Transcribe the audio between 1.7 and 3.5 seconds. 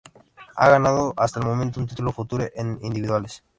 un título future en individuales.